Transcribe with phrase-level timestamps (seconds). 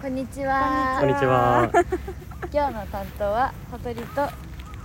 [0.00, 1.68] こんにちはこんにちは。
[2.52, 4.28] 今日の担当は小鳥と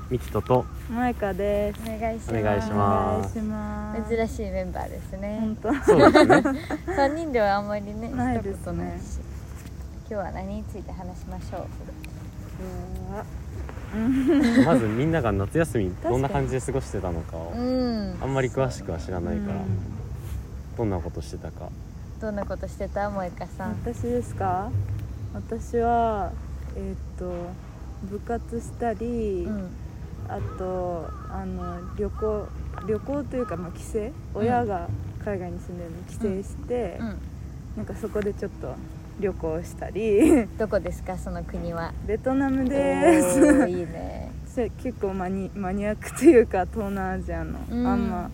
[0.09, 1.79] ミキトとマイカです。
[1.83, 4.15] お願いしますお願いしますお願いします。
[4.17, 5.73] 珍しいメンバーですね本当。
[5.85, 6.35] そうですね。
[6.97, 8.99] 3人ではあんまりねないですね
[10.09, 11.67] 今日は何について話しましょ
[13.95, 14.65] う？
[14.65, 19.65] まずみんなが夏休みどんな感じで過ごしてたのかをうんあんまり詳しくは知らないからうん
[20.75, 21.69] どんなことしてたか。
[22.19, 23.09] どんなことしてた？
[23.11, 24.69] 萌香さん私ですか？
[25.33, 26.31] 私は
[26.75, 27.33] えーっと
[28.09, 29.69] 部活したり、うん。
[30.29, 32.47] あとあの旅行
[32.87, 34.87] 旅行というかまあ帰省、親が
[35.23, 37.17] 海外に住んでるので帰省して、うん。
[37.77, 38.73] なんかそこでちょっと
[39.19, 40.45] 旅行したり。
[40.57, 41.93] どこですかその国は？
[42.07, 43.39] ベトナムです。
[43.67, 44.31] いいね。
[44.47, 47.87] せ結構マニマニアックというか東南アジアの、うん。
[47.87, 48.29] あんま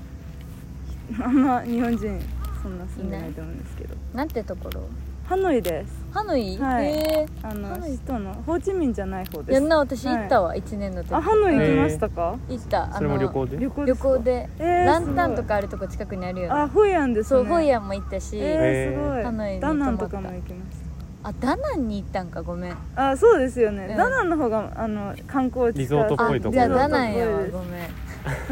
[1.23, 2.20] あんま日本人
[2.62, 3.95] そんな住んでないと思うんですけど。
[4.13, 4.81] なんてところ？
[5.26, 6.86] ハノイですハノイ、はい。
[6.86, 7.91] へあのハノイ。
[7.91, 9.54] 首都のホーチミンじゃない方えです。
[9.54, 11.13] やんな私行ったわ、一年の時。
[11.13, 12.91] あハノイ行きましたか、行った。
[12.93, 13.57] それも旅行で？
[13.57, 14.49] 旅旅行で。
[14.60, 16.54] えーランタンとかあるとこ近くにあるよね。
[16.62, 17.40] あホイアンですね。
[17.40, 19.24] そうホイアンも行ったし、えー、すごい。
[19.24, 20.77] ハノイにダナンとかも行きまし
[21.21, 22.41] あダナンに行ったんか？
[22.41, 22.76] ごめん。
[22.96, 23.98] たあそうですよね、うん。
[23.98, 27.40] ダナンの方があの観光地リゾートっぽいところじゃあダナンやわ。
[27.52, 27.90] ごめん。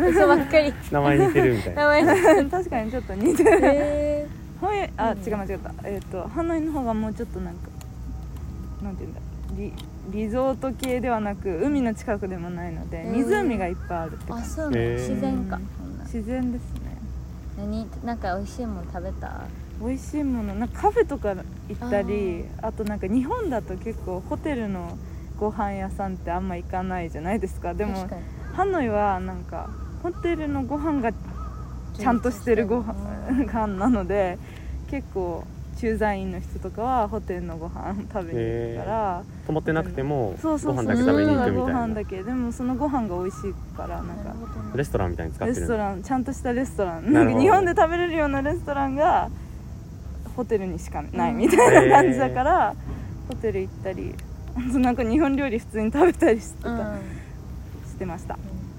[0.09, 0.73] 嘘ばっかり。
[0.91, 1.88] 名前似てるみたい名な。
[2.13, 3.59] 前 確かにちょっと似てる。
[3.63, 4.16] え
[4.61, 5.19] ホイあ、うん。
[5.19, 5.72] 違う間違った。
[5.83, 7.69] えっ、とハノイの方がもうちょっとなんか
[8.81, 9.19] なんていうんだ。
[9.55, 9.73] リ
[10.11, 13.13] リゾート系ではなく海の近くでもないので、うん。
[13.13, 14.44] 湖がいっぱいあるってー、感じ。
[14.44, 15.59] あそうなの、自然か。
[16.03, 16.97] 自然ですね。
[17.58, 17.88] 何？
[18.03, 19.41] なんか美味しいもの食べた？
[19.80, 21.35] 美味しいものなんかカフェとか
[21.69, 24.97] 行ったりあとなんか日本だと結構ホテルの
[25.39, 27.73] ご飯屋さんってあんま行かないじゃないですか。
[27.75, 28.08] でも
[28.53, 29.69] ハノイはなんか
[30.02, 31.11] ホテルのご飯が
[31.98, 32.95] ちゃんとしてるご飯
[33.45, 34.38] 飯なので
[34.90, 35.44] 結構
[35.78, 41.88] 駐在員の人とかはホテルのご飯食べに行くから泊まってなくてもごそうそうそう飯だけ食べに行くみごたいな。
[41.88, 42.06] 飯だ。
[42.06, 44.36] けでもそのご飯が美味しいからなんか。
[44.75, 45.78] レストランみたいに使ってるレスト。
[45.78, 47.13] ランちゃんとしたレストラン。
[47.13, 49.30] なんか日本で食べれるようなレストランが
[50.36, 52.75] ホテルにしかないみたいな感じだから、
[53.28, 54.16] ホテル行ったり
[54.81, 56.78] なんか日本料理普通に食べたりしてた、うん。
[57.88, 58.38] してました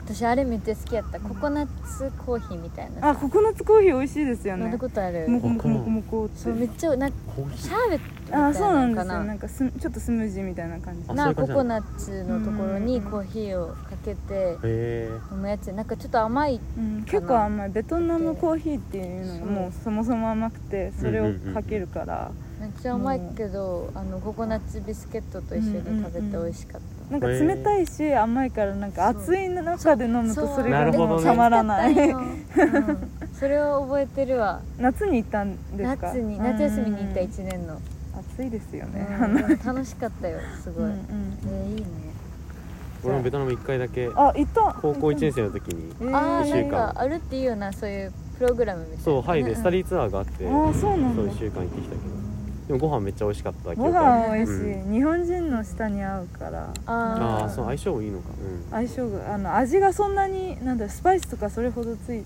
[0.08, 1.20] 私あれめっちゃ好きやった。
[1.20, 3.10] ココナッツコーヒーみたいな。
[3.10, 4.62] あココナッツコーヒー美味しいですよね。
[4.62, 5.28] 飲んだことある。
[5.28, 5.84] もこもこも。
[5.84, 6.38] こもこって。
[6.38, 7.58] そうめっちゃなんかコーヒー。
[7.58, 11.04] シャーベットみたいあそうなんですかなよなんかすちょっとスムージーみたいな感じ。
[11.08, 17.70] あなココナッツのところにうんコーヒーをかけてへ飲むやつなんかちょっと甘いうん、結構甘い。
[17.70, 22.30] ベトナムコーヒーっていうのがもうそもそも甘くてそれをかけるから、
[22.60, 27.12] めっちゃ甘いけどあのココナッツビスケットと一緒に食べて美味しかった。
[27.12, 31.14] なんか冷たいし甘いからなんか熱い中で飲むとそれがなるほどね。
[31.14, 31.94] もうたまらない、
[33.32, 34.60] それを覚えてるわ。
[34.78, 36.08] 夏に行ったんですか？
[36.08, 37.80] 夏に夏休みに行ったうん1年の
[38.36, 39.06] 暑いですよね、
[39.64, 40.84] 楽しかったよすごい。
[40.84, 40.98] うんうん。
[41.46, 41.86] えーいいね。
[43.04, 44.76] 俺もベトナム1回だけあ行った。
[44.82, 46.16] 高校1年生の時にえー。
[46.16, 46.62] ああ一週間。
[46.62, 49.02] なんかあるっていうようなそういうプログラムみたいな。
[49.04, 49.44] そうはい。
[49.44, 51.22] でスタディィツアーがあってあーそうなんだ。
[51.22, 52.27] そう1週間行ってきたけど
[52.68, 56.70] でもご飯めっちゃ美味しかった記ご飯美味しい、う日本人の舌に合うから。
[56.84, 58.28] あああそう相性いいのか。
[58.28, 58.70] うん。
[58.70, 62.22] 相性があの味がそんなになんだスパイスとかそれほどつい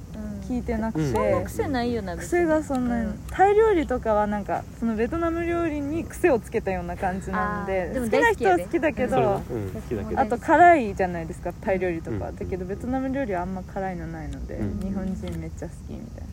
[0.48, 3.18] 効いてなくて、うんそんな癖ないよな癖がそんなに、うん。
[3.30, 9.70] タイ料理とかはなんかそのベトナム料理に癖をつけたような感じなのあでーでも好きな人は好きだけどうん。
[9.70, 10.20] 好きだけど。
[10.20, 12.36] あと辛いじゃないですかタイ料理とか、うん。
[12.36, 14.80] だけどベトナム料理はあんま辛いのないので、うん。
[14.80, 16.26] 日本人めっちゃ好きみたいな。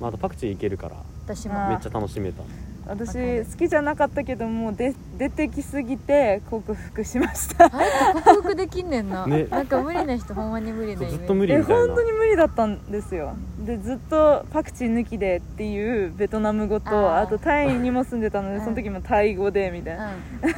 [0.00, 0.94] まああとパクチーいけるから。
[1.26, 1.68] 私も。
[1.68, 2.44] めっちゃ楽しめた
[2.90, 7.66] 私好きじゃなかったけどもうで出てきすぎて克服しました。
[7.66, 7.86] あれ
[8.20, 9.44] 克服できんねんな、ね。
[9.44, 11.86] なんか無理な人ほんまに無理なずっと無理えみたいな。
[11.86, 13.36] 本当に無理だったんですよ。
[13.64, 18.58] でずっとパクチー抜きでっていうベトナム語とあとタイにも住んでたのうん。
[18.58, 20.10] でその時もタイ語でみたいな。
[20.10, 20.14] う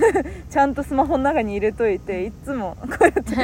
[0.48, 3.36] ちゃんとスマホの中に入れといていつもこうやって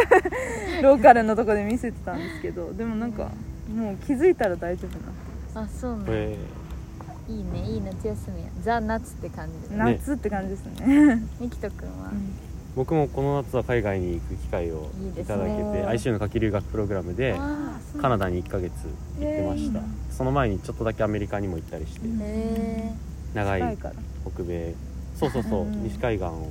[0.82, 3.28] ローカルのとこで見せてたんですけどでもなんか
[3.74, 6.38] もう気づいたら大丈夫なんあそうね、え
[7.30, 8.48] いいねいい夏休みや。
[8.62, 9.84] ザ・夏って感じで、ね。
[9.98, 11.22] 夏って感じですね。
[11.40, 12.32] みきとくんは、うん。
[12.76, 14.90] 僕もこの夏は海外に行く機会を
[15.20, 17.34] いただけて ICU の夏季留学プログラムで
[18.00, 19.56] カナダに1ヶ月行ってました。
[19.56, 22.06] えーいいなその前にちょっとだけアメリカにも行ったりして。
[22.06, 22.22] うんー。
[22.22, 22.92] へえ
[23.34, 23.78] 長い
[24.34, 24.74] 北米。
[25.16, 25.62] そうそうそう。
[25.62, 25.82] うん。
[25.84, 26.50] 西海岸を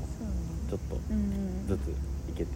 [0.69, 1.87] ちょっとうんずつ
[2.29, 2.51] 行けて。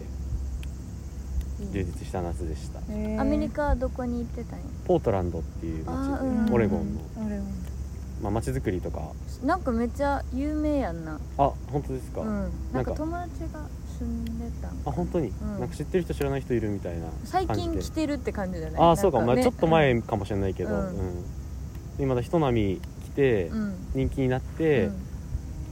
[1.72, 2.80] 充実した夏でした。
[2.90, 3.20] えー。
[3.20, 4.64] アメリカはどこに行ってたんや？
[4.86, 6.46] ポートランドっていう街うん。
[6.46, 7.00] でオレゴンの。
[7.26, 7.73] オレゴン
[8.22, 9.02] まあ街づくりとか。
[9.42, 11.18] なんかめっちゃ有名やんな。
[11.38, 12.20] あ本当ですか。
[12.22, 12.50] うん。
[12.72, 13.60] なんか友達が
[13.98, 14.70] 住んでたん。
[14.86, 15.28] あ本当に？
[15.28, 15.60] うん。
[15.60, 17.08] なんか知ってる人知らない人いるみたいな。
[17.24, 18.80] 最近来てるって感じじゃない？
[18.80, 19.20] ああそうか。
[19.20, 19.42] まあね。
[19.42, 20.70] ちょっと前かもしれないけど。
[20.70, 20.86] うん。
[20.88, 21.24] うん。
[21.98, 23.74] でまだ人波来てうん。
[23.94, 25.06] 人気になってうん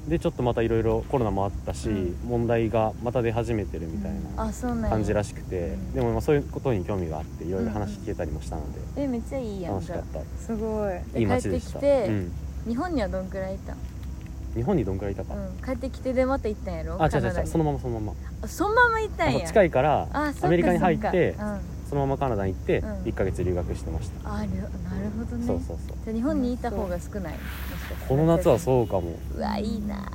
[0.09, 2.17] でちょっとまたいろいろコロナもあったし、うん。
[2.27, 4.53] 問題がまた出始めてるみたいな
[4.89, 5.95] 感じらしくて、うん。
[5.95, 10.21] でもまあそういうことに興味があっていろいろ話聞けたりもしたので、えめっちゃいいやん楽しかった。
[10.39, 10.95] すごい。
[11.13, 12.33] でいい街でした、帰ってきてうん、
[12.67, 13.77] あ日本にはどんくらいいたん？
[14.55, 15.65] 日本にどんくらいいたか、うん。
[15.65, 17.01] 帰ってきてでまた行ったんやろ？
[17.01, 18.15] あ違う違う違うそのままそのまま。
[18.43, 19.47] あそのまま行ったんや。
[19.47, 21.37] 近いからアメリカに入って
[21.93, 22.95] そのままカナダに行ってうん。
[23.03, 24.67] 1ヶ月留学してました、うん、あるなる
[25.19, 25.47] ほどね。
[25.47, 25.97] そうそうそう。
[26.07, 29.19] じゃあ日本にいた方が少ないもしかしてこの夏はそうかも。
[29.37, 30.11] うわいいな。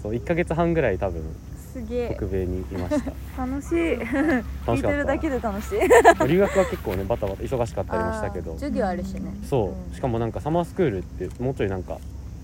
[0.00, 1.24] そう1ヶ月半ぐらい多分
[1.72, 2.14] すげえ。
[2.16, 3.10] 北米にいました。
[3.44, 3.74] 楽しい。
[3.74, 5.78] 聞楽しかっいてるだけで楽しい。
[6.16, 8.52] た留学は結構ねバタバタ忙しかったりもしたけど。
[8.52, 9.22] 授業あるしね。
[9.42, 9.96] そう、うん。
[9.96, 11.98] しかもなんかサマースクールってもうちょいなんか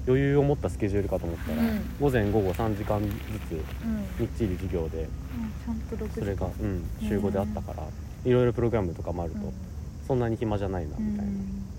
[0.09, 1.81] 余裕を持ったスケジュールかと思ったら、うん。
[2.00, 4.05] 午前午後3時間ずつうん。
[4.19, 5.09] みっちり授業で
[5.65, 7.85] ちゃんと6時それが、うん、週5であったから
[8.25, 9.38] いろいろプログラムとかもあると、
[10.06, 11.32] そんなに暇じゃないなみたいな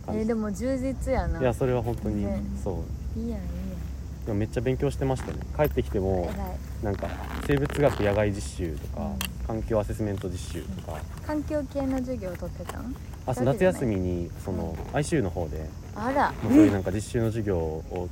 [0.06, 1.40] 感じ、えーでも充実やな。
[1.40, 2.42] いやそれは本当に、ね。
[2.64, 2.84] そ
[3.16, 3.20] う。
[3.20, 3.46] いいやんいい
[4.26, 5.40] でもめっちゃ勉強してましたね。
[5.56, 6.32] 帰ってきても
[6.84, 7.08] なんか
[7.46, 9.20] 生物学野外実習とか、うん。
[9.46, 12.96] 環境アセスメント実習とか、環境系の授業を取ってたん？
[13.28, 16.34] あ夏休みにその ICU の方であら。
[16.44, 18.10] そういうなんか実習の授業を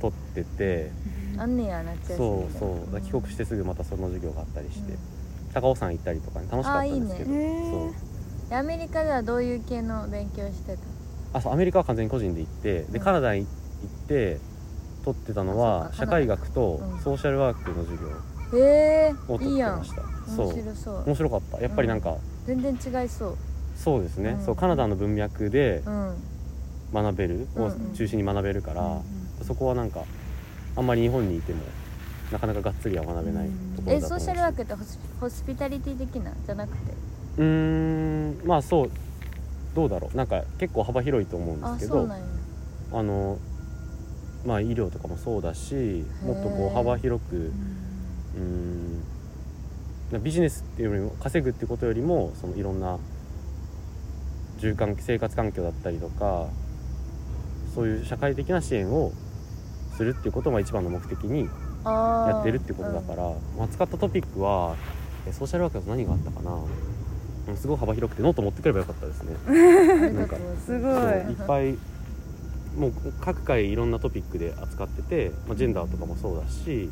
[0.00, 0.90] 取ってて、
[1.38, 3.00] あんねや夏休みそうでそう。
[3.00, 4.92] 帰国してすぐまたその授業があったりして、
[5.60, 7.30] 高尾山行ったりとか、ね、楽しかったんですけど。
[7.30, 7.70] ね。
[7.70, 8.50] そう。
[8.50, 10.82] でアメリカではどういう系の勉強してた
[11.32, 11.52] あそう。
[11.54, 13.00] アメリカは完全に個人で行ってでうん。
[13.00, 14.38] カナダに行って
[15.04, 17.00] 取ってたのは社会学とうん。
[17.00, 20.02] ソーシャルワークの授業を取ってました。
[20.30, 20.46] そう。
[20.48, 21.02] 面白そう。
[21.06, 21.60] 面白かった。
[21.60, 22.16] やっぱりなんか、
[22.46, 23.36] 全然違いそう。
[23.76, 24.44] そうですね、うん。
[24.44, 26.16] そうカナダの文脈でうん。
[26.92, 27.94] 学べる、をうんうん。
[27.94, 29.00] 中心に学べるから、
[29.42, 30.02] そこはなんか
[30.76, 31.62] あんまり日本にいても
[32.32, 36.92] なかなかがっつりは学べないところえだと思うしソーシャルワークってホスホスピタリティ的なじゃなくて？
[37.38, 38.90] うーんまあそう
[39.74, 40.16] どうだろう。
[40.16, 42.08] なんか結構幅広いと思うんであすけど
[42.92, 43.38] あの
[44.44, 48.40] まあ医療とかもそうだしもっとこう幅広くうー
[50.18, 52.98] んビジネスっていうよりも稼ぐってことよりもそのいろんな
[54.58, 56.48] 住環生活環境だったりとか
[57.74, 59.12] そういう社会的な支援を
[59.96, 61.48] するっていうことが一番の目的に
[61.90, 63.22] やってるってことだから、
[63.56, 64.76] まあ、使ったトピックは
[65.26, 66.52] えソーシャルワークだと何があったかな。
[66.52, 66.60] うん
[67.56, 69.36] すごい幅広くてノート持ってくればよかったですね。
[69.46, 70.92] うんなんかすごい。
[71.30, 71.78] いっぱい
[72.76, 76.90] もう各回いろんなトピックで扱ってて、まあ、ジェンダーとかもそうだし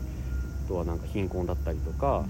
[0.64, 2.24] あとはなんか貧困だったりとか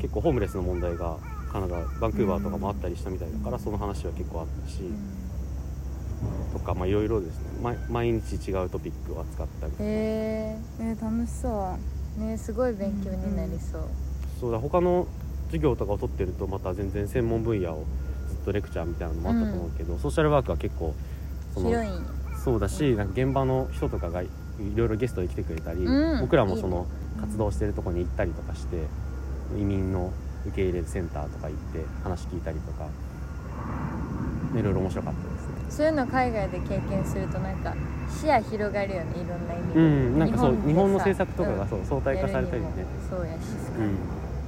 [0.00, 1.18] 結構ホームレスの問題が
[1.52, 4.82] カナダバンクーバーとかもあったりしたみたいだからその話は結構あったし、
[6.52, 7.44] とかまあいろいろですね。
[7.62, 12.22] 毎毎日違うトピックを扱ったりへえー楽しそう。
[12.22, 13.82] えねすごい勉強になりそう。
[14.40, 14.58] そうだ。
[14.58, 15.06] 他の
[15.46, 17.84] 授業とかを取ってるとまた全然専門分野を
[18.28, 20.94] ずっとレクチャーみたいなのもあったと思うけど、ソーシャルワークは結構
[21.54, 21.70] その
[22.44, 24.28] そうだし、なんか現場の人とかがい
[24.74, 26.20] ろいろゲストで来てくれたり、うん。
[26.20, 26.86] 僕らもその
[27.20, 28.84] 活動してるとこに行ったりとかして
[29.58, 30.12] 移民の
[30.46, 32.88] 受け入れセンターとか行って話聞いたりとか
[34.58, 35.20] いろいろ面白かった
[35.70, 37.74] そういうの海外で経験するとなんか
[38.10, 39.80] 視野広がるよねいろんな意味で。
[39.80, 42.68] うんなんかそう日本の政策とかがそう相対化されたりね。
[43.08, 43.36] そうやし
[43.78, 43.96] うん。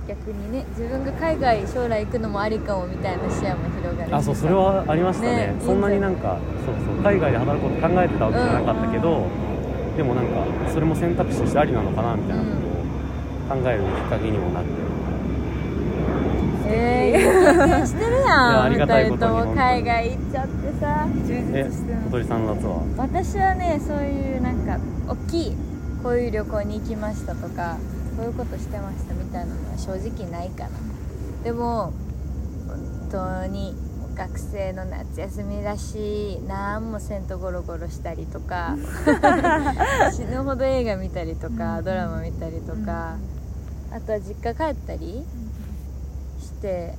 [0.08, 4.10] 逆にね自分が海外将来行くのもありかもみたいな視野も広がる。
[4.10, 5.36] しあそうそれはありましたね。
[5.54, 9.26] ねそんなになんかそうそう海外で働くこと考えてたわけじゃなかったけど、
[9.96, 10.44] でもなんか
[10.74, 14.81] それも選択肢としてありなのかなみたいなことを考えるきっかけにもなって、
[16.72, 18.62] えー、経験してるいややん。
[18.62, 21.06] ありがたい2ことに人とも海外行っちゃってさ。
[21.26, 25.56] 充え実してる小鳥さんの夏は私はねそういうなんか大きい
[26.02, 27.76] こういう旅行に行きましたとか
[28.16, 30.70] こういうことしてましたみたいなのは正直ないかな。
[31.44, 31.92] でも
[32.66, 33.74] 本当に
[34.14, 38.76] 学生の夏休みらしい何もせんとゴロゴロしたりとか
[40.12, 43.16] 死ぬほど映画見たりとか、うんドラマ見たりとか、
[43.90, 45.24] あとは実家帰ったりし
[46.62, 46.94] て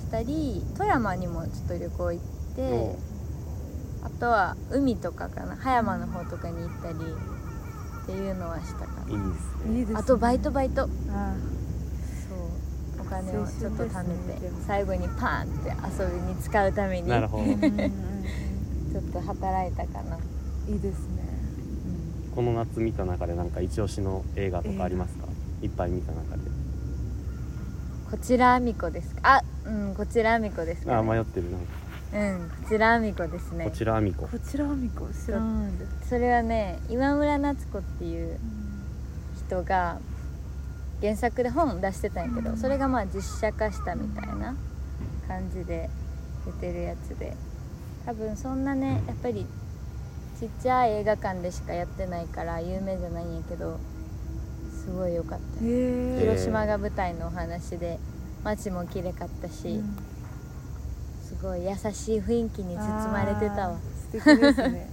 [0.00, 2.24] したり富山にもちょっと旅行行っ
[2.56, 2.96] て、
[4.02, 5.54] あとは海とかかな。
[5.56, 9.78] 葉山の方とかに行ったりっていうのはしたかいいなですね。
[9.78, 9.98] いいですね。
[9.98, 10.82] あとバイトバイト。
[10.82, 13.02] あそう。
[13.02, 14.08] お金をちょっと貯めて、青春
[14.40, 15.70] ですね最後にパーンって
[16.02, 17.08] 遊びに使うために。
[17.08, 17.44] なるほど。
[17.44, 17.92] ーうんうんうん
[18.90, 20.18] ちょっと働いたかな、
[20.68, 21.22] いいですね。
[22.34, 25.28] この夏見た中でなんか一押しの映画とかありますか、
[25.62, 26.49] いっぱい見た中で
[28.10, 29.20] こちらあみこですか？
[29.36, 31.58] あうんこちらあみこですか、あね、迷ってるな。
[31.58, 31.66] んか
[32.12, 33.64] うんこちらあみこですね。
[33.64, 34.28] こちらあみこ。
[34.30, 35.08] こちらはみこ？
[35.12, 35.86] 知らないで？
[36.02, 38.38] すそれはね今村夏子っていう
[39.46, 39.98] 人が
[41.00, 44.56] 原作で本出してたんやけどそれがまあ実写化したみたいな
[45.28, 45.88] 感じで
[46.46, 47.36] 出てるやつで。
[48.06, 49.46] 多分そんなねやっぱり
[50.40, 53.78] ちっちゃい映画館でしかやってないから有名じゃないんやけど
[54.90, 55.60] すごい良かった。
[55.64, 57.98] 広島が舞台のお話で
[58.42, 59.80] 街も綺麗かったし、
[61.24, 62.82] すごい優しい雰囲気に包
[63.12, 63.78] まれてたわ。
[64.12, 64.88] 素敵ですね。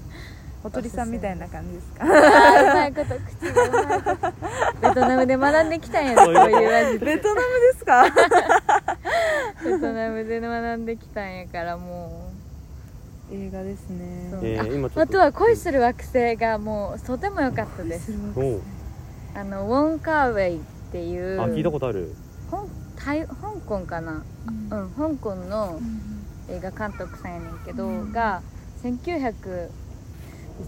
[0.63, 2.03] おとりさんみたいな感じですか？
[2.03, 3.15] あーうまいこと。
[3.15, 4.33] 口 が
[4.81, 8.03] ベトナムで学んできたんやねこういう味ベトナムですか？
[9.63, 12.29] ベトナムで学んできたんやからも
[13.31, 14.29] 映画ですね。
[14.43, 14.99] えー、今ちょっと。
[14.99, 18.11] うあとは恋する惑星がもうとても良かったです。
[18.35, 18.61] おう
[19.37, 20.59] あのウォン・カーウェイっ
[20.91, 22.15] ていうあ聞いたことある。
[22.49, 22.65] 香
[23.05, 23.35] 台香
[23.67, 24.23] 港かな？
[24.71, 24.79] うん。
[24.79, 25.79] うん香港の
[26.49, 28.11] 映画監督さんやねんけど、うん。
[28.11, 28.41] が
[28.81, 29.69] 1900い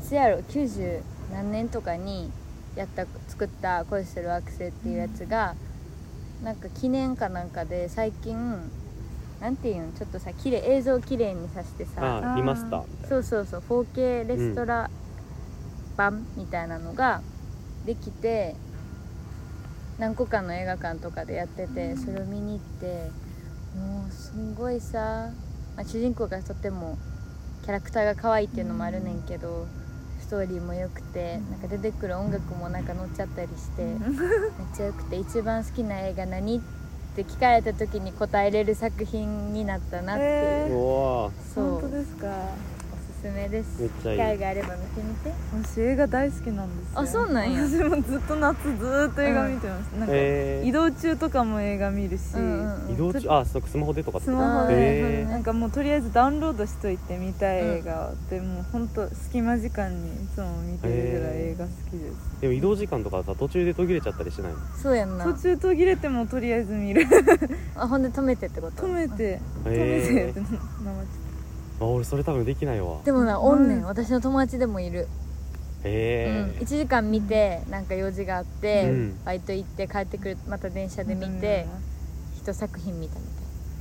[0.03, 1.01] つやろ？90
[1.33, 2.29] 何年とかに
[2.75, 5.55] やった作った「恋する惑星」っていうやつが、
[6.43, 8.69] なんか記念かなんかで最近
[9.41, 9.93] なんていうん？
[9.93, 14.91] ちょっとさ綺麗映像を綺麗にさせてさあマスターみたいそうそうそう 4K レストラ
[15.97, 17.23] 版みたいなのが
[17.85, 18.55] できて
[19.97, 23.09] 何個かの映画館とかでやっててそれを見に行って
[23.77, 25.29] もうすんごいさ、
[25.75, 26.97] まあ、主人公がとても
[27.63, 29.67] キャラクターが可愛いっていうのもあるねんけど
[30.19, 33.99] ストーリーも良くてなんか出てくる音楽もなんか乗っちゃったりしてめっ
[34.75, 36.61] ちゃ良くて一番好きな映画何っ
[37.15, 40.77] て聞かれた時に答えれる作品になったなっていう、えなう
[41.25, 41.65] わそう。
[41.71, 42.27] 本当ですか？
[42.27, 42.78] お
[43.19, 43.81] すすめです。
[43.81, 44.17] めっちゃいい。
[44.17, 45.33] 機会があれば見てみて。
[45.63, 46.99] 私映画大好きなんですよ。
[46.99, 47.61] あそうなんや。
[47.61, 52.93] 私もずっと夏ずーっと映画見てます、なんかえ移動中とかも映画見るし、うんうんうん。
[52.93, 55.29] 移動中あそうかスマホでとかってスマホで、へー。
[55.29, 58.13] なんかもうとりあえずダウンロードしといて見たい映画。
[58.29, 64.59] で、もう本当隙間時間にいつも見てるぐらい映画好きです、でも移動時間とかさ途中で途切れちゃったりしないの？
[64.81, 65.25] そうやんな。
[65.25, 67.05] 途中途切れてもとりあえず見る。
[67.75, 68.83] あほんで止めてってこと？
[68.83, 69.41] 止めて。
[69.65, 71.28] 止めてって生
[71.79, 72.97] あ俺それ多分できないわ。
[73.03, 73.81] でもなおんねうん。
[73.81, 75.07] ん私の友達でもいる、
[75.83, 79.19] へうん、1時間見てなんか用事があって、うん。
[79.23, 81.67] バイト行って帰ってくるまた電車で見て
[82.37, 83.38] 一作品見たみたい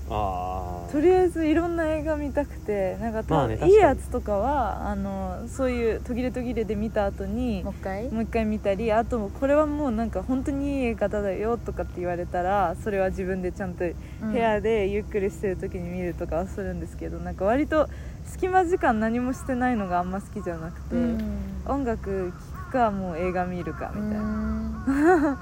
[0.09, 8.09] とりあえずいろんな映画見たくてなんかまあねいいやつとかはあのそういう途切れ途切れで見た後にもう一回？
[8.11, 13.89] もう一回見たりあとこれはもうなんか本当にいい映画だよとかって言われたらそれは自分でちゃんとう
[14.27, 14.33] ん。
[14.33, 17.89] 部屋でゆっくりしてる時に見るとかはするんですけどなんか割と
[18.25, 21.63] 隙間時間何もしてないのがあんま好きじゃなくて、うん。
[21.67, 25.39] 音楽聴くかもう映画見るかみたいな、うん。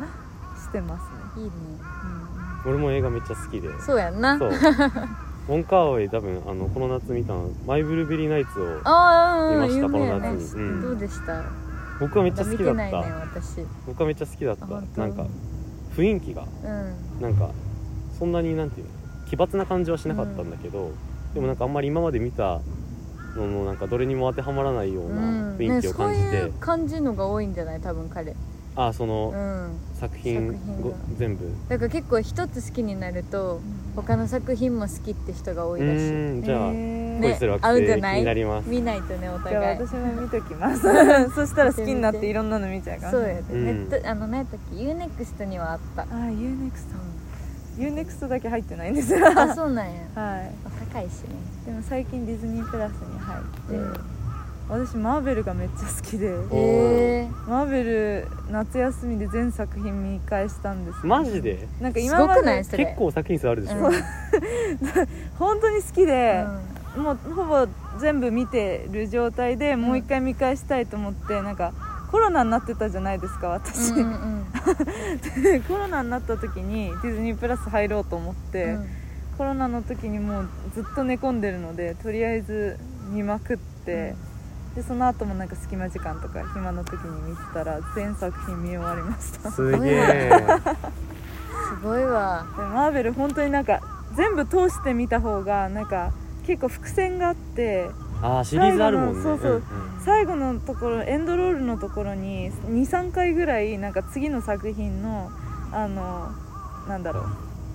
[0.59, 1.51] してますね、いいね
[2.67, 3.69] 俺も映画めっちゃ好きで。
[3.81, 4.39] そうやんな。
[4.39, 4.51] そう。
[5.49, 10.63] ウォンカーウェイ多分あのこの夏見たのマイブルーベリーナイツを見ましたこの夏に。
[10.63, 10.81] うん。
[10.83, 11.43] どうでした？
[12.01, 12.83] 僕はめっちゃ好きだった。
[12.97, 13.65] 私。
[13.87, 14.67] 僕はめっちゃ好きだった。
[14.67, 15.25] なんか
[15.97, 17.21] 雰囲気がうん。
[17.23, 17.51] なんか
[18.19, 18.93] そんなになんていうの
[19.31, 20.91] 奇抜な感じはしなかったんだけど、
[21.35, 22.61] でもなんかあんまり今まで見た
[23.37, 25.21] ののなんかどれにも当てはまらないよううな
[25.57, 27.81] 雰囲気を感じて、そういう感じのが多いんじゃない？
[27.81, 28.35] 多分彼
[28.77, 29.79] あそのうん。
[29.99, 30.55] 作品
[31.17, 31.51] 全部？
[31.69, 33.61] だから結構一つ好きになると
[33.97, 36.43] 他の作品も好きって人が多ういらしい。
[36.43, 37.23] じゃあ、えー。
[37.23, 40.83] 恋する惑合うん星気じゃないになります見ないとねおじゃあ互い私も見ときます。
[41.35, 43.65] そしたら好きになっていろんなの見ちゃうかもそうやで、うん。
[43.65, 46.03] ネットあの何やったっけ？UNEXT にはあった。
[46.03, 46.71] あ UNEXT
[47.79, 49.13] UNEXT だけ入ってないんです。
[49.13, 49.93] よあそうなんや。
[50.15, 50.53] はい。
[50.93, 51.29] 高いしね。
[51.65, 53.41] でも最近ディズニープラスに入っ
[53.71, 54.16] て、うん
[54.69, 56.31] 私マーベルがめっちゃ好きで。
[57.47, 61.01] マーベル夏休みで全作品見返したんですよ。
[61.05, 61.69] マジで？
[61.81, 63.93] なんか今まで結構作品数あるでしょ、うん。
[65.39, 66.45] 本当に好きで、
[66.97, 67.69] うもうほぼ
[68.01, 71.73] 全部見てる状態でもう一回見返したいと思って、なんか
[72.11, 74.15] コロナになってたじゃないですか私、んうんう
[75.59, 75.63] ん。
[75.69, 78.87] コロナになった時にディズニープラス入ろうと思って、うん。
[79.39, 82.79] コロナの時にもうずっと寝込んでるのでとりあえず
[83.11, 84.17] 見まくって、
[84.77, 89.49] でその後もなんか隙間時間とか暇の時に見てたら全作品見終わりました。
[89.49, 90.31] ですげえ。
[91.83, 92.45] ごいわ。
[92.57, 93.81] マーベル本当になんか
[94.15, 96.13] 全部通して見た方がなんか
[96.47, 97.91] 結構伏線があって
[98.23, 99.23] ああシリーズあるもんね。
[99.23, 99.53] そうそう。
[99.55, 99.63] うん
[100.07, 105.33] 最後のところエンドロールのところに23回ぐらいなんか次の作品の
[105.73, 106.31] あの
[106.89, 107.25] なんだろう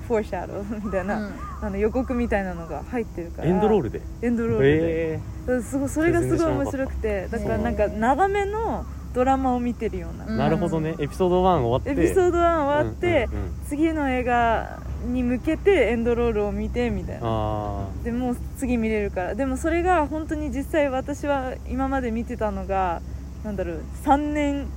[0.08, 23.02] フォーシャドみたいな、うんあの予告みたいなのが入ってるからエンドロールでエンドロールで、えうんすごそれがすごい面白くてだからなんか長めのドラマを見てるような、うんなるほどねエピソード1終わってエピソード1終わって、うんうんうん次の映画に向けてエンドロールを見てみたいなあでもう次見れるからでもそれが本当に実際私は今まで見てたのが
[23.44, 24.68] なんだろう3年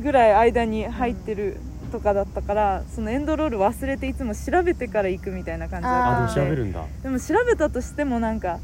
[0.00, 6.84] ぐらい間に入ってるとかだったから、そのエンドロール忘れていつも調べてから行くみたいな感じだああったのででも調べるんだ。
[7.02, 8.58] でも調べたとしてもなんか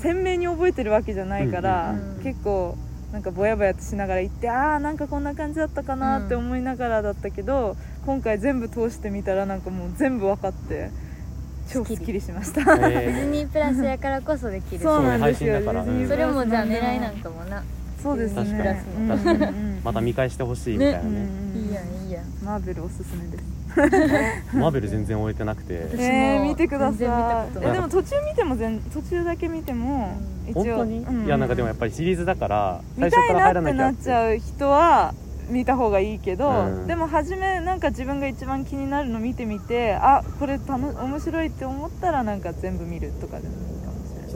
[0.00, 2.76] 鮮明に覚えてるわけじゃないから、うんうん結構
[3.12, 10.90] なんかぼやぼやとしながら行ってああなんかこんな感じだったかなって思いながらだったけど、今回全部通してみたらなんかもう全部分かって
[11.72, 12.64] 超すっきりしました。
[12.64, 14.80] ディズえニープラスやからこそできる。
[14.80, 15.60] そうなんですよ。
[15.60, 17.62] ディズニーそれもじゃあ狙いなんかもな
[18.04, 18.44] そうですね。
[18.44, 18.98] 確かに。
[18.98, 19.08] うん。
[19.08, 19.38] 確かに。
[19.38, 21.06] うんうんーまた見返してほしいみたいなね。
[21.06, 21.66] うんうん。
[21.66, 22.24] いいやんいいやん。
[22.44, 23.44] マーベルおすすめです。
[24.56, 25.88] マーベル全然終えてなくて。
[25.90, 27.58] 私もえー、見てください。
[27.60, 30.76] えでも途中見ても全途中だけ見てもうん一応。
[30.76, 31.24] 本当に、うん。
[31.26, 33.78] いやなんかでもやっぱりシリーズだから最見たい初から入らなって。
[33.78, 35.14] ななきゃっちゃう人は
[35.50, 36.86] 見た方がいいけど、うん。
[36.86, 43.54] でも初めなんか自分が一番気になるの見てみてあこれたの面白いって思ったらなんか全部見るとかでも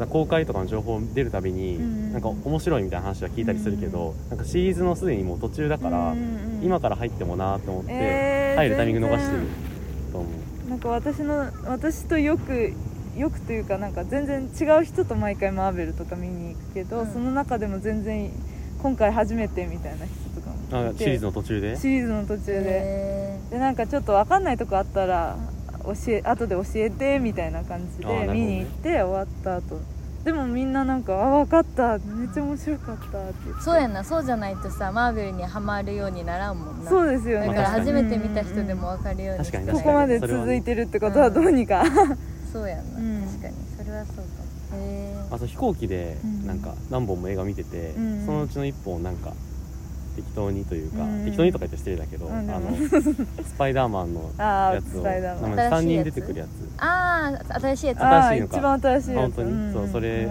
[0.07, 6.65] 公開とかの情報出るたびに、うんなんか面白いみたいな話は聞いたりするけど、なんかシリーズのすでにもう途中だから、うんうんうん。
[6.65, 10.33] 今から入ってもなーって思って、えー入るタイミング逃してる全と思う。
[10.63, 10.71] 然。
[10.71, 12.73] なんか私の私とよく
[13.17, 17.13] よくというかなんか全然違う人と毎回マーベルとか見に行くけど、うん。
[17.13, 18.31] その中でも全然
[18.83, 20.51] 今回初めてみたいな人とか
[20.83, 21.77] もシリーズの途中で？
[21.77, 25.37] シリーズの途中で、へでなんかちょっと分かんないとこあったら
[25.85, 29.81] 教え後で教えてみたいな感じで見に行って終わった後。
[30.25, 31.99] でもみんななんか「あ分かった。
[31.99, 33.51] めっちゃ面白かった」って言って。
[33.53, 34.05] ーそうやんな。
[34.05, 36.91] そうじゃないとさマーベルにはまるようにならんもんな。
[36.91, 37.47] そうですよね。
[37.49, 39.73] だから初めて見た人でも分かるように。
[39.73, 41.85] ここまで続いてるってことはどうにか、
[42.53, 43.27] そうやんな、うん。
[43.27, 43.55] 確かに。
[43.79, 44.25] それはそうかも。
[44.25, 44.25] へ
[44.83, 46.47] えあと飛行機でうん。
[46.47, 48.27] なんか何本も映画見てて、うん。
[48.27, 49.33] そのうちの1本なんか
[50.19, 51.25] 適当にというか、うん。
[51.25, 52.51] 適当にとか言って失礼だけど、うん。
[52.51, 55.57] あのスパイダーマンの やつをスパイダーマン。
[55.57, 56.49] なんか3人出てくるやつ。
[56.79, 57.99] ああ新しいやつ。
[58.01, 58.57] 新しいのか。
[58.57, 59.21] 一番新しいやつ。
[59.21, 59.53] 本当に？
[59.53, 59.73] んん。
[59.73, 60.29] そうそれ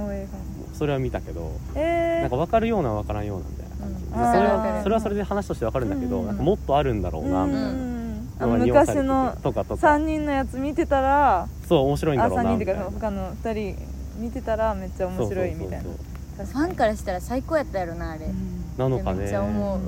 [0.73, 4.11] それは見たけど、画えー、なんか分かるような分からんようなみたいな感じ、うん。
[4.11, 6.27] でそれはそれはそれで話として分かるんだけど、うん。
[6.27, 9.87] なんかもっとあるんだろうなみたいな、昔のとかとか。
[9.87, 13.87] 3人のやつ見てたらそう面白いんだあ3ろうな人っていうか他の2人
[14.19, 15.83] 見てたらめっちゃ面白いみたいな。
[15.83, 16.07] そうそうそう
[16.45, 19.19] ファンからしたら最高やったやろなあれ、うんなのかね。
[19.19, 19.79] めっちゃ思う。
[19.79, 19.85] うん。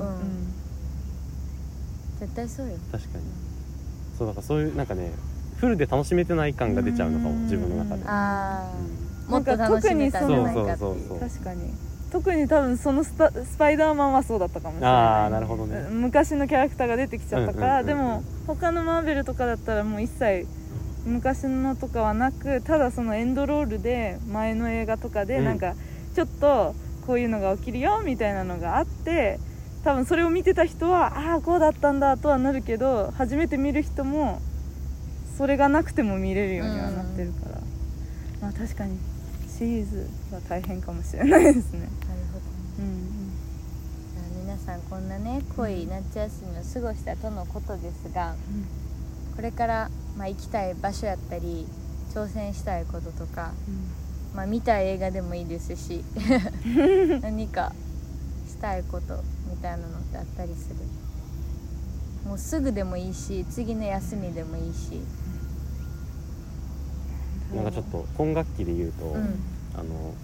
[2.18, 2.74] 絶対そうよ。
[2.92, 3.24] 確かに。
[4.18, 5.10] そうだからそういうなんかね
[5.56, 7.42] フルで楽しめてない感が出ちゃうのかもうん。
[7.44, 8.72] 自分の中で、ああ、
[9.26, 9.32] うん。
[9.32, 11.18] もっと楽しめたんじゃないかっていうそうそう。
[11.20, 11.28] そう。
[11.28, 11.72] 確かに。
[12.10, 14.90] 特に多分そのスパスパイダーマンはそうだったかもしれない。
[14.90, 15.88] ああなるほどね。
[15.90, 18.22] 昔のキャラクターが出てきちゃったから、うんうんうんうん。
[18.22, 20.46] でも他のマーベルとかだったらもう一切
[21.06, 25.44] 昔のとかはなくただそのエンドロールで前の映画とかでうん。
[25.44, 25.74] なんか
[26.14, 26.74] ちょっと
[27.10, 29.40] こういうのが起きるよみたいなのがあって
[29.82, 34.40] 多分それを見てた人はああこうだったんだとはなるけど初めて見る人も
[35.36, 37.60] それがなくても見れるようにはなってるから、
[38.42, 38.96] まあ確かに
[39.48, 41.80] シリーズは大変かもしれないですね。
[41.80, 41.90] なる
[42.32, 42.44] ほど
[42.78, 43.10] うん
[44.44, 48.36] 皆さんこんなね濃い夏休みを過ごしたとのことですが
[49.34, 51.66] これから、まあ、行きたい場所やったり
[52.14, 53.50] 挑戦したいこととか、
[54.34, 56.04] まあ、見たい映画でもいいですし
[57.20, 57.72] 何か
[58.46, 60.76] したいことみたいなのってあったりする。
[62.26, 65.00] もうすぐでもいいし次の休みでもいいし。
[67.54, 69.40] なんかちょっと今学期で言うと、うん。
[69.74, 70.14] あの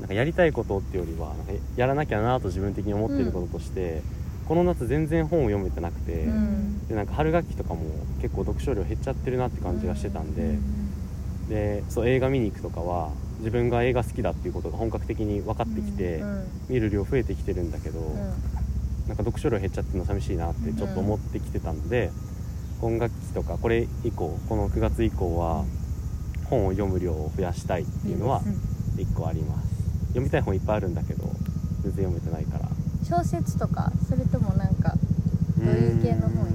[0.00, 1.34] なんかやりたいことっていうよりは
[1.76, 4.02] やらなきゃなと自分的に思ってることとして、
[4.46, 6.86] この夏全然本を読めてなくて、うん。
[6.86, 7.80] でなんか春学期とかも
[8.22, 10.58] 結構読書量減っちゃってるなって感じがしてたんで、
[11.48, 18.16] でそう映画見に行くとかは自分が映画好きだっていうことが本格的に分かってきて、うん見る量増えてきてるんだけど、うん。
[18.16, 22.10] なんか読書量減っちゃってるの寂しいなってちょっと思ってきてたんで、
[22.82, 25.64] 今学期とかこれ以降この9月以降は
[26.50, 28.42] 本を読む量を増やしたいっていうのは
[28.96, 29.68] 1個あります。
[30.08, 31.24] 読みたい本いっぱいあるんだけど
[31.82, 32.68] 全然読めてないから。
[33.02, 34.92] 小説とかそれともなんか
[35.56, 36.52] どういう系の本よ？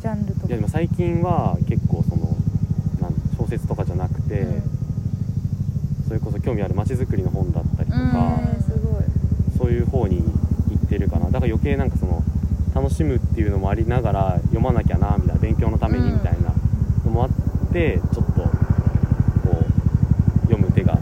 [0.00, 0.46] ジャンルとか。
[0.48, 2.25] いやでも最近は結構その
[3.46, 4.62] 小説とかじゃなくて、うん。
[6.08, 8.40] それこそ興味ある街づくりの本だったりとか、
[9.56, 10.22] そういう方に
[10.70, 11.26] 行ってるかな。
[11.26, 12.22] だから余計なんかその
[12.74, 16.52] 楽しむっていうのもありながら読まなきゃなみたいな勉強のためにみたいな
[17.04, 17.30] のもあっ
[17.72, 18.48] てちょっとこ
[19.64, 20.98] う読む手が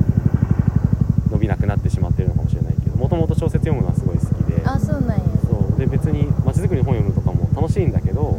[1.30, 5.24] 伸びなくなってしまってるのかもしれないけどもともと小説読むのはすごい好きであそうなんや。
[5.42, 5.78] そう。
[5.78, 8.38] で別に街づくりの本読むとかも楽しいんだけど、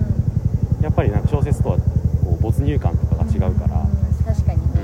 [0.82, 1.84] やっぱりなんか小説とはこ
[2.40, 4.82] う没入感とかが違うから、うん確かにね、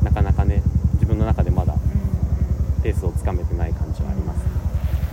[0.00, 0.62] うんなかなかね
[0.94, 1.74] 自分の中でまだ
[2.82, 4.38] ペースをつかめてない感じはあります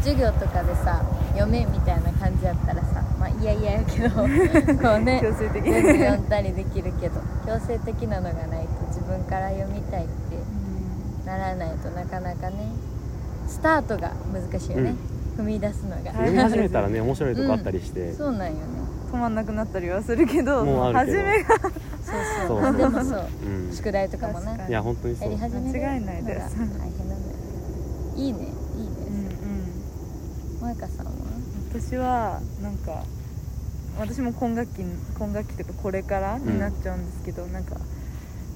[0.03, 10.13] 授業とかでさ読めみたいな感じやったらさまあいやいややけど こうね強制的読んだりできるけど強制的なのがないと自分から読みたいって
[11.25, 12.67] ならないとなかなかね
[13.47, 14.95] スタートが難しいよね、
[15.37, 16.03] 踏み出すのが、はい。
[16.03, 18.59] 読み始めたらね面白いとこあったりして、そうなんよね。
[19.11, 21.19] 止まんなくなったりはするけどもうあるけど。
[21.19, 21.71] 初めがそう
[22.39, 22.47] そう。
[22.47, 23.27] そう何でもそう。
[23.45, 23.73] うん。
[23.73, 24.69] 宿題とかもな確かに。
[24.69, 25.29] いや本当にそう。
[25.29, 26.55] やり始める間違いないです。
[26.57, 27.33] のが大変なのよ
[28.15, 28.52] いいね
[30.75, 31.11] 中さんは
[31.71, 33.03] 私はなんか
[33.99, 37.77] 私も今学期今学期というかこれからになっちゃうんですけど、なんか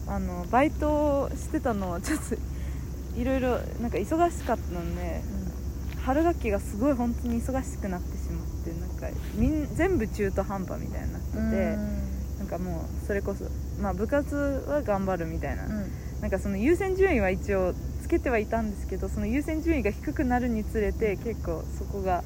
[0.08, 2.36] あのバイトしてたのはちょっと
[3.20, 5.22] いろいろなんか忙しかったので
[6.04, 11.40] 春学期がすごい本当に忙しくなってしまってなんかみん全部中途半端みたいになってて、
[12.40, 13.46] なんかもうそれこそ、
[13.82, 14.36] まあ、部活
[14.68, 15.92] は頑張るみたいな、うん。
[16.22, 17.76] なんかその優先順位は一応
[18.08, 22.24] つけてはいたんですけどその優先順位が低くなるにつれて結構そこが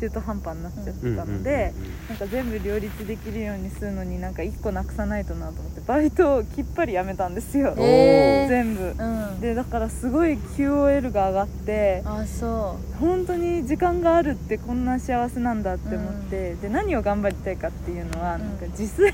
[0.00, 1.74] 中途半端になっちゃってたので、
[2.08, 8.48] なんか全部両立できるようにするのになんか1個なくさないとなと思ってバイトをきっぱりやめたんですよ、えー。
[8.48, 8.94] 全部。
[8.96, 9.40] うん。
[9.40, 18.42] でだからすごい QOL が上がってあそ本当に時間があるってこんな幸せなんだって思って、で何を頑張りたいかっていうのは、うん。
[18.42, 19.12] なんか自炊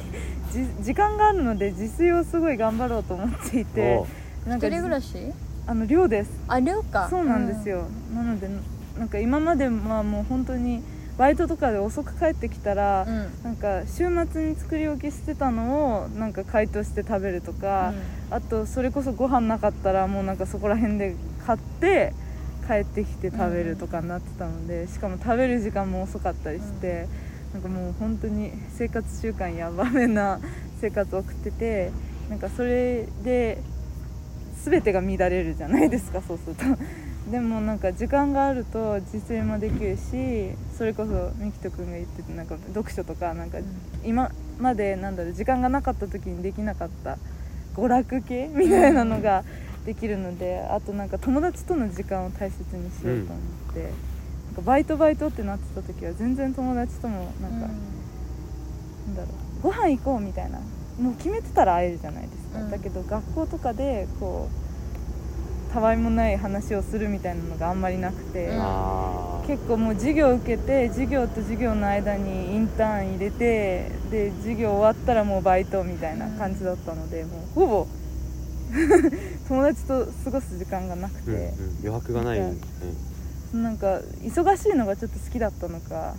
[0.52, 4.04] じ時間があるので自炊をすごい頑張ろうと思っていて
[4.46, 5.16] うなんか一人暮らし？
[5.66, 6.30] あの寮です。
[6.48, 7.08] あ寮か。
[7.08, 8.48] そうなんですよ、なので
[8.98, 10.82] なんか今まではもう本当に
[11.16, 17.92] バイトとかで遅く帰ってきたら、うん、うんなんか週末に作り置きしてたのをなんか解凍して食べるとか、
[18.30, 21.14] あとそれこそご飯なかったらもうなんかそこら辺で
[21.46, 22.12] 買って
[22.66, 27.06] 帰ってきて食べるとかになってたので、しかも食べる時間も遅かったりして、
[27.52, 30.40] なんかもう本当に生活習慣やばめな
[30.80, 31.92] 生活を送ってて
[32.28, 33.62] なんかそれで
[34.64, 36.64] 全てが乱れるじゃないですかそうすると。
[37.30, 43.58] でもなんか時間があると自炊もできるしそれこそみきとくんが言っててなんか読書とかなんか
[44.04, 47.16] 今までなんだろう時間がなかった時にできなかった
[47.74, 49.42] 娯楽系みたいなのが
[49.86, 53.90] できるのであとなんか友達との時間を大切にしようと思って、なん
[54.56, 57.66] かバイトバイトってなってた時は全然友達ともなんか、
[59.06, 59.28] なんだろ
[59.60, 60.58] うご飯行こうみたいな
[61.00, 62.70] もう決めてたら会えるじゃないですか、うん。
[62.70, 64.48] だけど学校とかでこ
[65.70, 68.48] うたわいもない話をするみたいなのがあんまりなくて、
[69.44, 77.86] 結構もう授業受けて授業と授業の間にインターン入れてで授業終わったらもうバイトみたいな感じだったので、もうほぼ
[79.48, 81.48] 友達と過ごす時間がなくて、うんうん。
[81.82, 86.14] 余白がない、なんうんなんか忙しいのがちょっと好きだったのか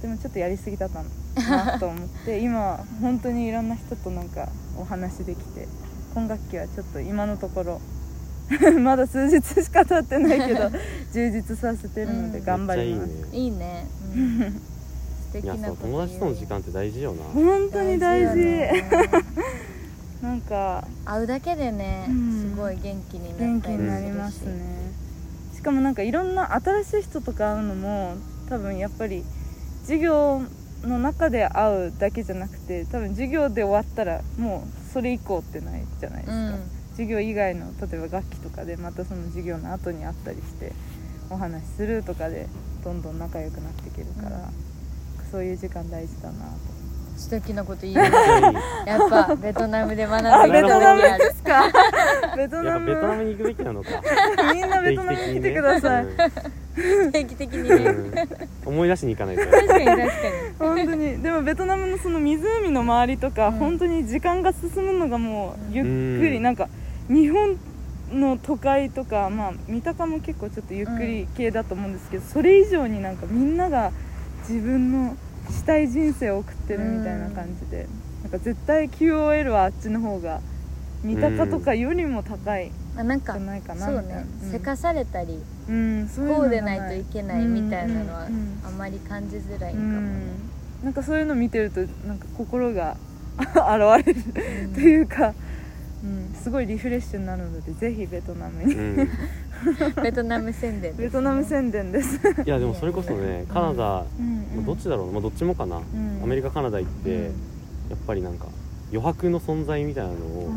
[0.00, 1.02] でもちょっとやりすぎだった
[1.34, 5.66] なと思って今本当にいろんな人となんかお話できて
[6.14, 7.80] 今学期はちょっと今のところ
[8.80, 10.70] まだ数日しか経ってないけど
[11.12, 12.44] 充実させてるのでうん。
[12.44, 13.44] 頑張ります、めっちゃいいね。
[13.44, 17.22] いいね、うん、素敵なこと友達との時間って大事よな。
[17.34, 18.26] 本当に大事。
[18.26, 18.84] よね。
[20.22, 24.92] なんか会うだけでね、うんすごい元気にな元気になりますね。
[25.54, 28.14] しかもなんかいろんな新しい人とか会うのも
[28.48, 29.24] 多分やっぱり
[29.82, 30.42] 授業
[30.86, 36.70] の中で会うだけじゃなくて多分授業で終わったらもうそれ以降ってないじゃないですか、うん。
[36.90, 40.72] 授業以外の例えば楽器とかでまたその授業の後に会ったりして
[41.30, 42.48] お話しするとかで
[42.84, 45.30] どんどん仲良くなっていけるから、うん。
[45.30, 46.71] そういう時間大事だなと
[47.22, 51.00] 素敵なこと言いいやっぱベトナムで学んであいたベトナム。
[51.00, 51.62] ですか。
[52.36, 53.88] ベ トやナムっぱベトナムに行くべきなのか。
[54.52, 56.06] みんなベトナム来てください、
[57.12, 57.86] 定期的にね、うん。
[57.86, 58.14] うん。
[58.66, 59.44] 思い出しに行かないと。
[59.44, 60.10] 確かに確かに。
[60.58, 61.22] 本当に。
[61.22, 63.52] でもベトナムのその湖の周りとか、うん。
[63.52, 66.42] 本当に時間が進むのがもうゆっくり、うん。
[66.42, 66.68] なんか
[67.08, 67.56] 日本
[68.12, 73.92] の都会とかまあ三鷹も結構ちょっとゆっくり系だと思うんですけど、それ以上になんかみんなが
[74.48, 75.16] 自分の
[75.50, 77.86] したい人生を送ってるみたいな感じで、
[78.22, 80.40] なんか絶対 QOL はあっちの方が
[81.02, 82.68] 三鷹とかよりも高い。
[82.68, 82.72] ん。
[82.96, 83.86] あなんかじゃないかな。
[83.86, 84.50] そうね、うん。
[84.50, 88.28] せかされたりうん、そうこがうでないといけないみたいなのは
[88.66, 90.84] あまり感じづらいかうもね、ん。
[90.84, 92.96] なんかそういうの見てるとなんか心が
[93.38, 94.20] 現れる
[94.66, 95.32] うんというか、
[96.04, 99.08] うん、すごいリフレッシュになるのでぜひベトナムに、うん
[100.02, 100.98] ベトナム宣伝です。
[100.98, 104.64] ねベトナム宣伝です、いやでもそれこそねカナダ、うん。
[104.64, 105.82] どっちだろうな、まあ、どっちもかな、ん。
[106.22, 107.10] アメリカカナダ行って、
[107.90, 108.46] やっぱりなんか
[108.90, 110.50] 余白の存在みたいなのを、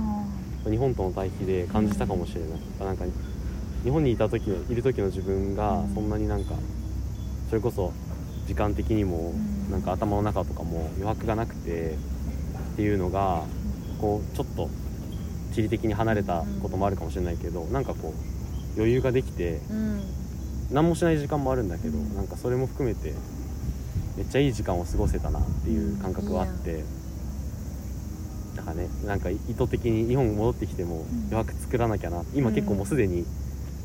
[0.70, 3.06] 日本との対比で感じたかもしれない、なんか
[3.84, 5.94] 日本にいた時のいる時の自分がうん。
[5.94, 6.56] そんなになんか
[7.50, 7.94] それこそ
[8.48, 9.34] 時間的にも
[9.68, 9.72] うん。
[9.72, 11.96] なんか頭の中とかも余白がなくて
[12.74, 13.44] っていうのが
[14.00, 14.70] こうちょっと
[15.54, 18.35] 地理的に離れたこともあるかもしれないけどなんかこう
[18.76, 20.02] 余裕ができてうん。
[20.72, 23.14] 何もしない時間もあるんだけどなんかそれも含めて
[24.18, 26.84] めっちゃいい時間を過ごせたなっていう感覚はあって。
[28.56, 32.24] だからねなんか意図的に日本戻ってきても余白作らなきゃな。
[32.34, 33.26] 今結構もうすでに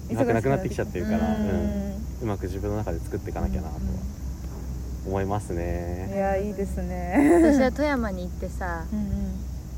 [0.08, 1.46] 余白なくなってきちゃってるから、ううん。
[1.48, 1.90] ん
[2.22, 3.80] うまく自分の中で作っていかなきゃなとは
[5.06, 7.40] 思いますいねやいいですね。
[7.42, 9.06] 私は富山に行ってさうんうん。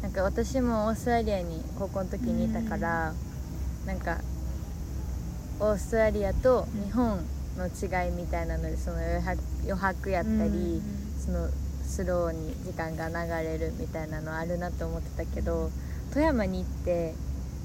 [0.02, 3.14] なんか私もオーストラリアに高校の時にいたから、
[3.86, 4.18] なんか
[5.62, 7.24] オーストラリアと日本
[7.56, 10.82] の違いみたいなのでその余白やったり、
[11.24, 11.48] その
[11.84, 15.70] スローに時間が流れるみたいなのあるなと思ってたけど
[16.12, 17.14] 富山に行って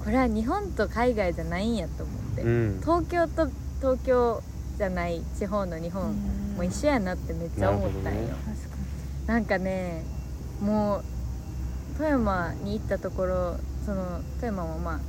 [0.04, 2.80] これは日本と海外じゃないんやと思って、うん。
[2.82, 4.42] 東京と東京
[4.76, 6.14] じゃない地方の日本
[6.56, 8.28] も一緒やなってめっちゃ思ったんよ、
[9.26, 10.04] なんかね
[10.60, 11.04] もう
[11.96, 15.00] 富山に行ったところその富山もまあ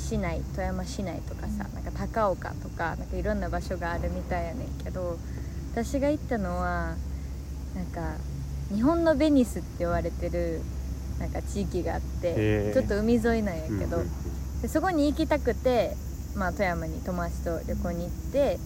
[0.00, 5.18] 市内富山市内とかさなんか高岡とかなんかいろんな場所があるみたいやねんけど
[5.72, 6.96] 私が行ったのは
[7.74, 8.16] なんか
[8.74, 10.60] 日本のベニスって言われてる
[11.18, 14.10] なんか地域があってちょっと海沿いなんやけど、うんうん
[14.60, 15.96] でそこに行きたくて、
[16.36, 18.58] まあ、富山に友達と旅行に行って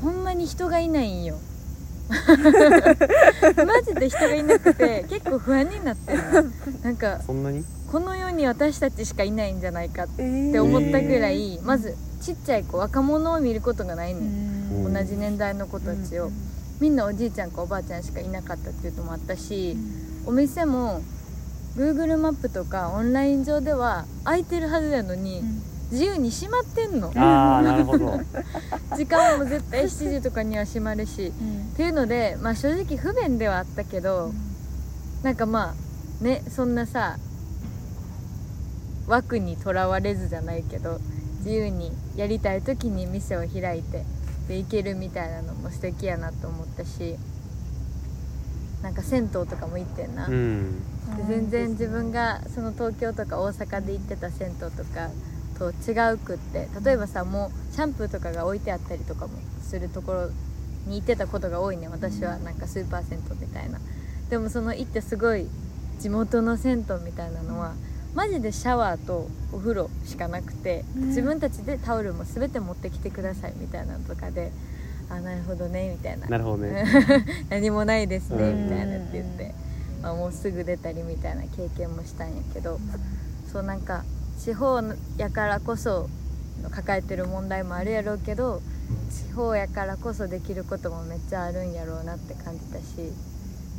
[0.00, 1.36] ほんまに人がいないんよ。
[3.66, 6.50] マジで人がいなくて結構不安になってるの。
[6.82, 7.64] なんかそんなに？
[7.90, 14.94] この世に私たちしかいないんじゃないかっにて思ったぐらい、まずちっちゃい子若者を見ることがないねん、うん。
[14.94, 16.30] 同じ年代の子たちを、
[16.80, 19.76] みんなおじいちゃんかおばあちゃんしかいなかったっていうのもあったし、
[20.24, 21.02] お店も
[21.76, 25.42] Google マップとかオンライン上では空いてるはずやのに、
[25.90, 27.12] 自由に閉まってんの。
[27.16, 28.20] ああなるほど。
[28.96, 31.32] 時間も絶対7時とかには閉まるし。
[31.72, 34.32] っていうので、まあ、正直不便ではあったけど、
[35.24, 35.74] なんかま
[36.20, 37.16] あねそんなさ
[39.10, 40.98] 枠にとらわれずじゃないけど
[41.38, 44.04] 自由にやりたい時に店を開いて
[44.48, 47.16] で行けるみたいなのも素敵やなと思ったし
[48.82, 50.80] なんか銭湯とかも行ってんな、うん。
[51.16, 55.10] で全然自分がその東京とか大阪で行ってた銭湯とか
[55.58, 60.30] と違うくって例えばさもうシャンプーとかが置いてあったりとかもするところ
[60.86, 61.88] に行ってたことが多いね。
[61.88, 63.78] 私はなんかスーパー銭湯みたいな。
[64.30, 65.46] でもその行ってすごい
[65.98, 67.74] 地元の銭湯みたいなのは
[68.14, 74.52] マジでシャワーとお風呂しかなくて、うん自分たちでタオルも全て持ってきてくださいみたいなのとかで
[75.08, 76.28] あなるほどねみたいな。
[76.28, 76.84] なるほどね。
[77.50, 78.64] 何もないですねうん。
[78.64, 79.54] みたいなって言って、
[80.02, 82.78] まあ、もうすぐ出たりみたいな経験もしたんやけど
[83.52, 84.04] そうなんか
[84.38, 84.80] 地方
[85.16, 86.08] やからこそ
[86.70, 88.62] 抱えてる問題もあるやろうけど
[89.10, 93.12] 地方やからこそできることもめっちゃあるんやろうなって感じたし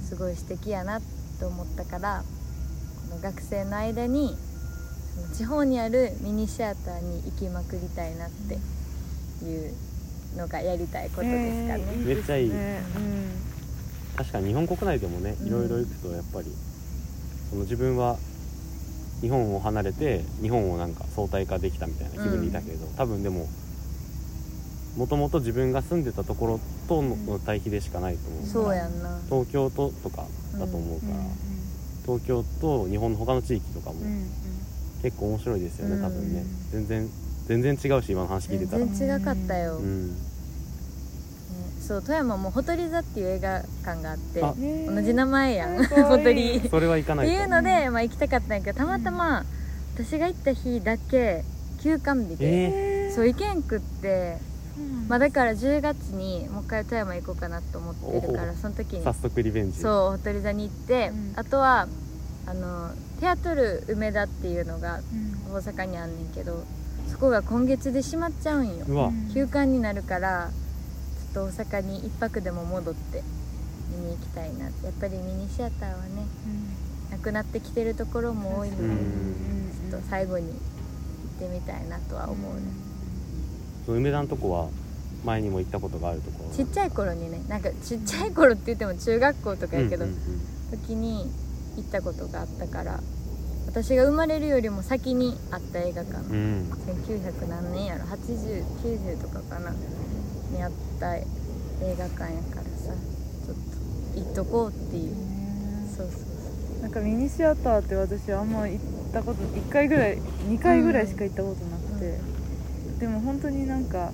[0.07, 1.01] すごい素敵やなっ
[1.39, 2.40] て思ったからこ
[3.11, 4.35] の学生の間に
[5.15, 8.55] その地方にあるミニシアターに行きまくりたいなって
[9.45, 9.73] いう
[10.37, 11.83] のがやりたいことですかね。
[11.89, 12.49] えーめっちゃいい。
[12.49, 12.81] ですね
[14.15, 16.47] 確かに日本国内でもねうんいろいろ行くとやっぱり
[17.49, 18.17] その自分は
[19.21, 23.47] 日本を離れて日本をなんか相対化できたみたいな気分にいたけれど、多分でも
[24.97, 29.19] もともと自分が住んでたところとの対比でしかないと思うからそうやんな。
[29.29, 31.13] 東京ととかだと思うから、
[32.19, 33.95] 東京と日本の他の地域とかも
[35.01, 36.43] 結構面白いですよね、うん多分ね。
[36.71, 37.09] 全然
[37.47, 38.85] 全然違うし今の話聞いてたら。
[38.85, 40.17] 全然違かったよ、ねうん。
[41.81, 45.83] そう富山もほとり座っていう映画館があって同じ名前やん。
[45.85, 47.33] ほとりっそれは行かないと。
[47.33, 49.43] ていうので、まあ、行きたかったんやけどたまたま
[49.95, 51.43] 私が行った日だけ
[51.81, 54.50] 休館日で、ええそう行けんくって、うん
[55.07, 59.03] まあ、だから10月にもう一回富山行こうかなと思ってるからおその時に。
[59.03, 59.79] 早速リベンジ。
[59.79, 61.33] そうほとり座に行って、うん。
[61.35, 61.87] あとは
[62.47, 65.53] あのテアトル梅田っていうのがうん。
[65.53, 66.63] 大阪にあんねんけど
[67.09, 68.85] そこが今月で閉まっちゃうんよ。
[69.33, 70.49] 休館になるから
[71.33, 73.21] ちょっと大阪に一泊でも戻って
[73.89, 74.65] 見に行きたいな。
[74.65, 76.25] やっぱりミニシアターはね
[77.11, 79.71] なくなってきてるところも多いので、うん。
[79.91, 80.55] ちょっと最後に行っ
[81.39, 82.55] てみたいなとは思う。
[82.55, 82.61] ね、
[83.87, 84.69] 梅田のとこは
[85.25, 86.55] 前にも行ったことがあるところ。
[86.55, 90.17] ちっちゃい頃にねなんかちっちゃい頃って言っても中学校とかやけど、うんうん
[90.71, 91.29] 時に
[91.75, 93.01] 行ったことがあったから
[93.67, 96.33] 私が生まれるよりも先にあった映画館、うん。
[96.33, 99.71] うん1900何年やろ？8090とかかな
[100.51, 101.25] にあった映
[101.81, 102.93] 画館やからさ
[103.45, 103.55] ちょっ
[104.13, 105.15] と行っとこうっていう。
[105.95, 106.19] そうそう
[106.77, 112.17] そなんかミニシアターって私あんま行ったこと1回ぐらい2回ぐらいしか行ったことなくて、
[113.01, 114.11] でも本当になんか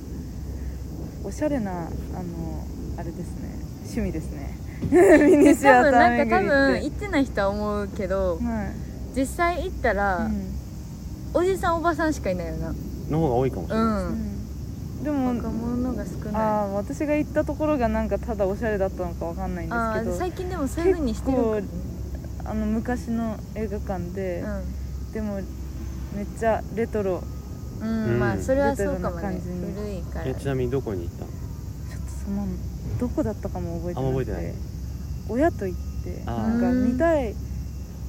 [1.25, 1.89] おしゃれなあの
[2.97, 3.49] あれですね。
[3.83, 4.57] 趣味ですね。
[4.81, 8.67] ミうでニシアター多分なんか多分行ってない人は思うけどはい。
[9.13, 10.53] 実際行ったら、うん。
[11.33, 12.73] おじさんおばさんしかいないよな。
[13.09, 15.03] の方が多いかもしれうない、うん。
[15.03, 16.41] でも若者が少あない。
[16.41, 21.37] あ私が行ったところがなんかただおしゃれだったのかわかんないんですけど最近でもそういう風にしてる
[22.45, 25.11] あの昔の映画館で、うん。
[25.11, 25.41] でも
[26.15, 27.21] めっちゃレトロ
[27.81, 28.19] うん、うん。
[28.19, 29.41] まあそれはそうかもね。
[29.75, 30.25] 古いから。
[30.25, 31.31] えちなみにどこに行ったの？
[31.31, 32.47] ちょっとその
[32.99, 34.31] どこだったかも覚えてあんなくて。
[34.31, 34.53] ま覚えてない
[35.29, 37.35] 親と行ってなんか見たい。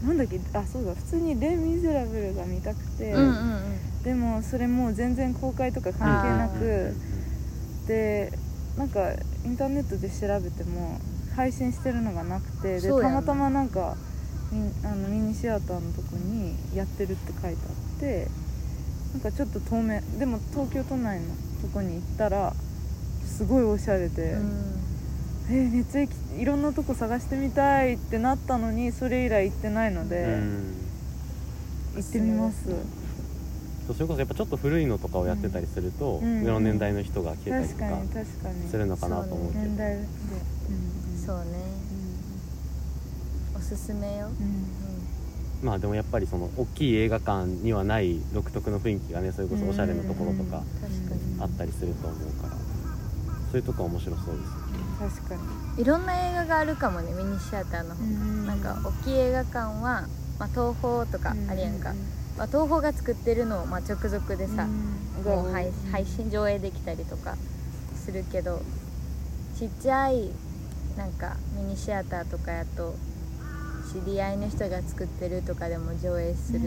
[0.07, 0.41] なんだっけ？
[0.55, 0.95] あそうだ。
[0.95, 4.03] 普通に「レ・ミゼラブル」が見たくて、うんうんうん。
[4.05, 6.95] でもそれもう全然公開とか関係なく。
[7.89, 8.33] で
[8.77, 9.11] なんか
[9.45, 11.01] インターネットで調べても
[11.35, 12.81] 配信してるのがなくて。
[12.81, 13.97] でたまたまなんか
[14.85, 18.29] あのミニシアターのとこにやってるって書いてあって
[19.13, 21.27] なんかちょっと遠目でも東京都内の
[21.63, 22.53] とこに行ったら
[23.27, 24.75] すごいおしゃれで、うん。
[25.51, 30.75] えーめっちゃ行きいろんなとこ探してみたいってなったのにそれ以来行ってないので、うん。
[31.97, 32.65] 行ってみます。
[33.87, 37.87] それこそやっぱちょっと古いのとかをやってたりすると、うん上の年代の人が来てたりとか
[38.71, 39.65] するのかなと思うけど。
[39.65, 40.07] 年代で、うん
[41.25, 41.45] そうね。
[43.55, 44.35] うおすすめよ、んうん
[45.63, 51.41] まあでもやっぱりその大きい映画館にはない独特の雰囲気がねそれこそおしゃれなところとか確かに。
[51.41, 52.69] あったりすると思うから。
[53.51, 55.37] そういうとこは面白そうです確か
[55.79, 60.07] いろんな映画があるかもねミニシアターの方、になんか大きい映画館は、
[60.39, 61.95] まあ、東宝とかあるやんか、
[62.37, 64.67] まあ、東宝が作ってるのを、まあ、直属でさ、
[65.25, 67.37] もう配配信上映できたりとか
[67.95, 68.61] するけど
[69.57, 70.31] ちっちゃい
[70.99, 72.95] なんかミニシアターとかやと
[73.91, 76.65] 知り合いの人が作ってるとかでも上映するし、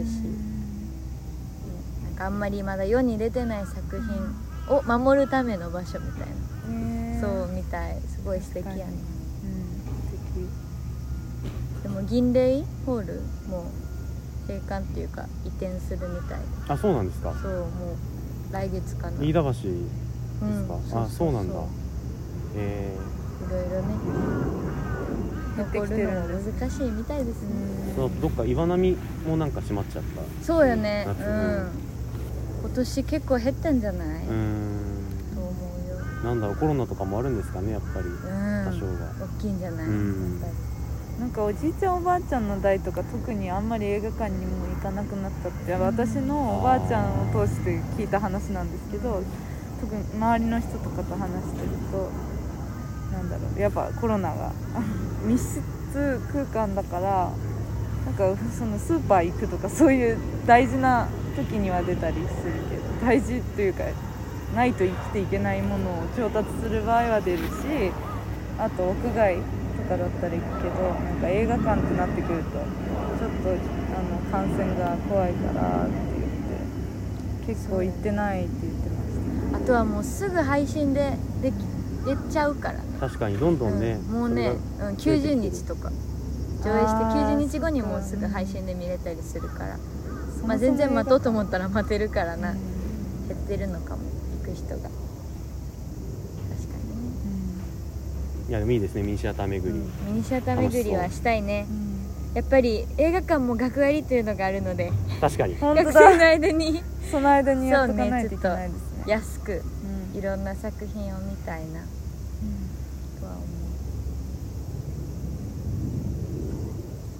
[2.04, 8.00] なんかあんまりまだ世に出てない作品を守るための場所みたいな、そうみたい。
[8.08, 8.92] すごい素敵やね。
[11.82, 16.38] でも銀霊ホールもう閉館っていうか移転するみたい。
[16.38, 17.34] であそうなんですか。
[17.40, 19.22] そうもう来月かな。
[19.22, 19.66] 飯田橋です
[20.42, 20.68] うん。
[20.68, 21.54] か、あそうなんだ。
[22.56, 22.96] え
[23.46, 23.94] いろいろね
[25.56, 27.48] 残るのも難しいみたいですね。
[27.92, 30.44] ー、そうどっか岩波もなんか閉まっちゃった。
[30.44, 31.04] そうよね。
[31.06, 31.18] 夏。
[31.20, 31.68] うん。
[32.62, 34.76] 今年結構減ったんじゃない、うーん。
[35.34, 36.24] と思うよ。
[36.24, 38.06] なんだろうコロナとかもあるんですかねやっぱり。
[38.06, 38.14] うん。
[38.14, 39.28] 多少は。
[39.38, 40.40] 大きいんじゃない、うん。
[40.40, 40.72] やっぱ
[41.20, 49.22] なんかおじいちゃんおばあちゃんの代とか特にあんまり映画館にも行かなくなったって私のおばあちゃんを通して聞いた話なんですけど
[49.80, 52.10] 特に周りの人とかと話してると
[53.12, 54.50] なんだろうやっぱコロナが。
[55.24, 57.30] 密室空間だから
[58.06, 63.84] なんかそのスーパー行くとかそういう大事な時には出たりするけど大事というか
[64.54, 67.44] ないと生きていけないものを調達する場合は出るし
[68.58, 75.92] あと屋外とかだったら行くけどなんか映画館ってなってくるとちょっとあの感染が怖いからって
[77.46, 81.71] 言って結構行ってないって言ってましあとはもうすぐ配信ででき
[82.04, 82.84] 出ちゃうからね。
[83.00, 85.90] 確かにどんどんね、うんもうね、うん、90日とか。
[86.62, 89.78] 上映してあー90日後にもうすぐ配信で見れたりするから、
[90.40, 93.28] たまあ、全然待とうと思ったら待てるからな、うん。
[93.28, 94.02] 減ってるのかも
[94.44, 94.74] 行く人が。
[94.74, 94.94] 確かにね、
[98.48, 101.66] いやでもいいですねミニシアター巡り、うんミニシアター巡りはしたいね。
[101.68, 101.72] う。
[101.72, 104.92] んやっぱり映画館も学割というのがあるので。
[105.20, 105.56] 確かに。
[105.56, 105.92] 本当だ。
[105.92, 106.82] 学生の間に。
[107.10, 109.04] その間にやっとかないといけないですね。
[109.06, 109.52] 安く。
[109.52, 109.71] うん
[110.14, 111.80] いろんな作品を見たいな。
[113.20, 113.46] とは思う。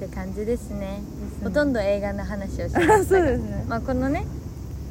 [0.04, 1.00] って感じですね。
[1.42, 3.64] ほとんど映画の話をしましたがそうですね。
[3.68, 4.26] まあ、このね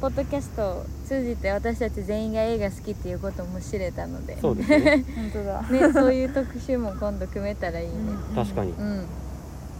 [0.00, 4.40] ポッドキャストを通じて私たち全員が映画好きっていうことも知れたので。
[4.40, 5.04] そうですね。
[5.14, 5.62] 本当だ。
[5.62, 7.94] ね、そういう特集も今度組めたらいいね。
[8.34, 8.72] 確かに。
[8.72, 9.06] うん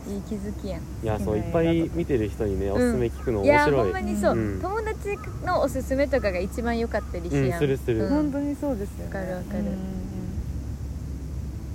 [0.09, 0.81] いい気づきやん。
[0.81, 2.73] いやそういっぱい見てる人にね、ん。
[2.73, 3.83] おすすめ聞くのいや面白い。
[3.83, 4.61] ほんまにそう、うん。
[4.61, 8.05] 友達のおすすめとかが一番良かったりしやん、うんするする。
[8.05, 8.09] うん。
[8.11, 9.05] 本当にそうですよね。
[9.07, 9.61] わかるわかる。
[9.61, 10.03] うんうん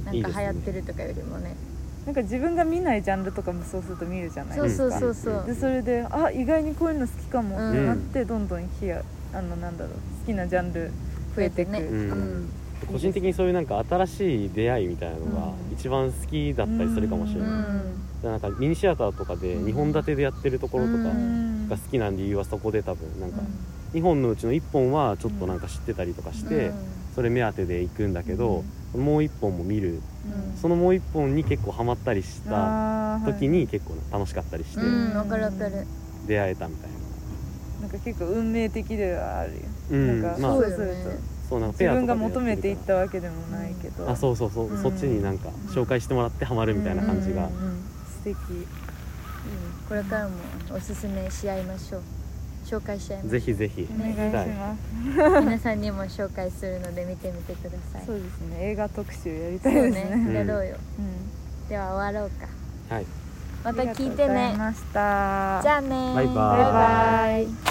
[0.06, 1.56] なんか流行ってるとかよりもね。
[2.06, 5.00] なんか自分が見ないジャンルとかもそうすると見るじゃないそうですか。
[5.00, 7.56] そうそうそうでそれであ意外にこういうの好きかも。
[7.56, 9.94] ってうんなって、どんどん火やあのなんだろう
[10.26, 10.92] 好きなジャンル
[11.36, 12.12] 増えていく、ね、うん。
[12.12, 12.50] うん
[12.86, 15.74] 個人的にそういうなんか新しい出会いみたいなのがうん。
[15.74, 18.32] 一番好きだったりするかもしれない、うん。
[18.32, 21.68] なんかミニシアターとかで2本立てでやってるところとかうん。
[21.70, 23.42] が好きな理由はそこで多分なんか
[23.94, 26.74] 2本のうちの1本はちょっとなんか知ってたりとかして、
[27.16, 28.64] それ目当てで行くんだけど、
[28.96, 29.94] もう1本も見る。
[29.94, 30.58] うん。
[30.58, 32.70] そのもう1本に結構ハマったりした
[33.26, 34.82] 時に結構楽しかったりして
[36.28, 36.98] 出会えたみたいな、
[37.82, 39.60] なんか結構運命的ではあるよ、
[39.92, 40.22] うん。
[40.22, 40.52] なんかまあ。
[40.54, 44.82] そうすねそうなんか自分が求めていったわけでもないけど、あそうそうそう、うん。
[44.82, 47.84] そっちになんか紹介してもらってハマるみたいな感じが、うんうんうん
[48.24, 48.36] 素敵。
[49.88, 50.32] これからも
[50.76, 52.02] おすすめし合いましょう。
[52.66, 53.32] 紹介し合いましょう。
[53.32, 53.88] ぜひぜひ。
[53.90, 58.06] お願いします、皆さんにも紹介するので見てみてください。
[58.06, 58.58] そうですね。
[58.60, 60.16] 映画特集やりたいですね。
[60.18, 60.34] ね。
[60.34, 61.70] やろうよ、うん。
[61.70, 62.48] では終わろうか。
[62.94, 63.06] はい。
[63.64, 64.54] また聞いてね。
[64.92, 66.36] じゃあねバイバイ。
[66.36, 67.68] バイバイ